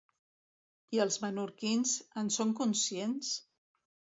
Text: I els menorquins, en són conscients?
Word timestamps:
I 0.97 1.01
els 1.03 1.17
menorquins, 1.25 1.93
en 2.23 2.33
són 2.39 2.55
conscients? 2.63 3.31